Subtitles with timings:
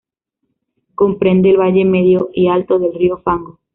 [0.95, 3.59] Comprende el valle medio y alto del río Fango.